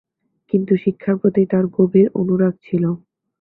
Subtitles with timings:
[0.53, 2.83] কিন্তু শিক্ষার প্রতি তার গভীর অনুরাগ ছিল।